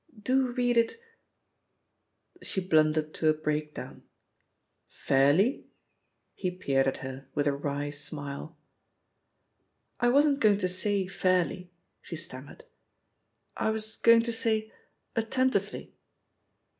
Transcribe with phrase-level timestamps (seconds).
[0.23, 0.99] Do read it
[2.41, 4.01] She blundered to a breakdown."
[5.07, 5.65] Tairly' ?'*
[6.33, 8.57] He peered at her, with a wry smile.
[9.99, 11.69] "I wasn't going to say 'fairly,'"
[12.01, 12.61] she stam mered,
[13.55, 14.71] "I was going to say
[15.15, 15.93] 'attentively.'